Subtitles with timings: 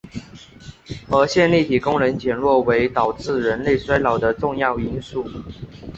[1.11, 5.23] 而线粒体功能减弱为导致人类衰老的重要因素。